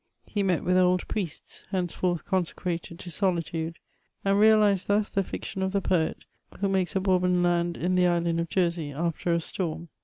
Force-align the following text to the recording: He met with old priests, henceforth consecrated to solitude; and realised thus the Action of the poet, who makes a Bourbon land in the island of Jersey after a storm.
He 0.25 0.41
met 0.41 0.63
with 0.63 0.77
old 0.79 1.07
priests, 1.07 1.63
henceforth 1.69 2.25
consecrated 2.25 2.97
to 2.97 3.11
solitude; 3.11 3.77
and 4.25 4.39
realised 4.39 4.87
thus 4.87 5.11
the 5.11 5.21
Action 5.31 5.61
of 5.61 5.73
the 5.73 5.79
poet, 5.79 6.25
who 6.59 6.67
makes 6.67 6.95
a 6.95 6.99
Bourbon 6.99 7.43
land 7.43 7.77
in 7.77 7.93
the 7.93 8.07
island 8.07 8.39
of 8.39 8.49
Jersey 8.49 8.91
after 8.91 9.31
a 9.31 9.39
storm. 9.39 9.89